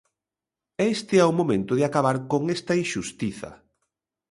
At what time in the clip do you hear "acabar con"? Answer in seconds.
1.89-2.41